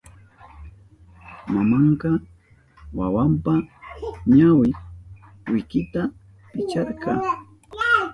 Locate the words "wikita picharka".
5.51-7.11